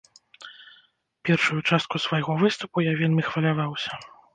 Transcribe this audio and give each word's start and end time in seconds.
Першую 1.29 1.59
частку 1.69 1.95
свайго 2.09 2.31
выступу 2.43 2.77
я 2.91 3.01
вельмі 3.05 3.21
хваляваўся. 3.33 4.07